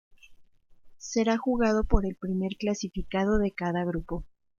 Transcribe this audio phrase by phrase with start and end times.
[0.97, 4.25] Será jugado por el primer clasificado de cada grupo.